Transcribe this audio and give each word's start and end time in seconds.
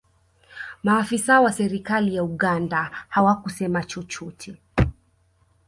maafisa 0.83 1.41
wa 1.41 1.53
serikali 1.53 2.15
ya 2.15 2.23
uganda 2.23 2.91
hawakusema 3.09 3.83
chochote 3.83 4.57